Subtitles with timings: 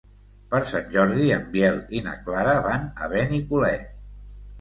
[0.51, 3.93] Per Sant Jordi en Biel i na Clara van a Benicolet.